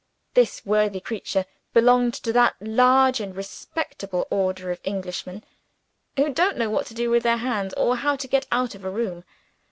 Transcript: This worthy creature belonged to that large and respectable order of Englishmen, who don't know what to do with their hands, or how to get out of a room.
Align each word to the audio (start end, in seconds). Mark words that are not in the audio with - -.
This 0.33 0.65
worthy 0.65 0.99
creature 0.99 1.45
belonged 1.75 2.15
to 2.15 2.33
that 2.33 2.55
large 2.59 3.19
and 3.19 3.35
respectable 3.35 4.27
order 4.31 4.71
of 4.71 4.81
Englishmen, 4.83 5.43
who 6.17 6.33
don't 6.33 6.57
know 6.57 6.71
what 6.71 6.87
to 6.87 6.95
do 6.95 7.11
with 7.11 7.21
their 7.21 7.37
hands, 7.37 7.71
or 7.75 7.97
how 7.97 8.15
to 8.15 8.27
get 8.27 8.47
out 8.51 8.73
of 8.73 8.83
a 8.83 8.89
room. 8.89 9.23